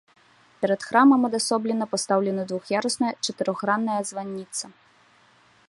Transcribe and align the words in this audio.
Перад 0.61 0.85
храмам 0.87 1.21
адасоблена 1.29 1.85
пастаўлена 1.91 2.45
двух'ярусная 2.51 3.13
чатырохгранная 3.29 3.99
званіца. 4.11 4.65